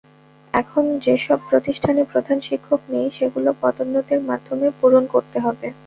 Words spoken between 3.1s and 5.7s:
সেগুলো পদোন্নতির মাধ্যমে পূরণ করতে হবে।